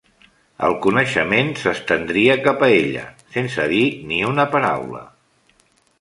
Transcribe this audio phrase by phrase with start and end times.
[0.67, 3.03] El coneixement s'estendria cap a ella,
[3.37, 5.07] sense dir ni una paraula.